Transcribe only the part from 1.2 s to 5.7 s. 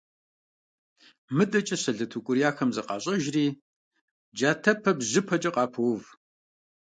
МыдэкӀэ сэлэт укӀурияхэм зыкъащӀэжри джатэпэ-бжыпэкӀэ